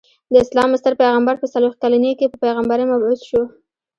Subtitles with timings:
[0.31, 3.41] د اسلام ستر پيغمبر په څلويښت کلني کي په پيغمبری مبعوث سو.